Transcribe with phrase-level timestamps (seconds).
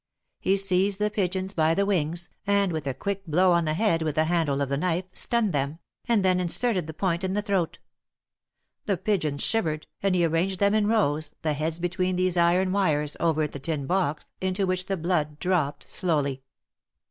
[0.39, 4.01] He seized the pigeons by the wings, and, with a quick blow on the head
[4.01, 5.77] with the handle of the knife, stunned theni,
[6.07, 7.77] and then inserted the point in the throat.
[8.87, 12.71] The pigeons shivered, and he ar ranged them in rows, the heads between these iron
[12.71, 16.41] wires, over the tin box, into which the blood dropped slowly.